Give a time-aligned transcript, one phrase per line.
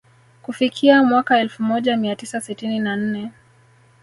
[0.41, 3.31] Kufikia mwaka elfu moja mia tisa sitini na nne